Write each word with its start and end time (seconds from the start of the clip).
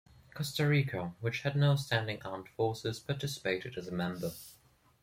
Costa 0.33 0.67
Rica, 0.67 1.13
which 1.19 1.41
had 1.41 1.55
no 1.55 1.75
standing 1.75 2.19
armed 2.25 2.49
forces, 2.57 2.99
participated 2.99 3.77
as 3.77 3.87
a 3.87 3.91
member. 3.91 4.31